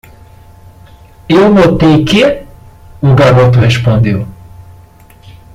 [1.29, 2.23] "Eu notei que?"
[3.07, 4.27] o garoto respondeu.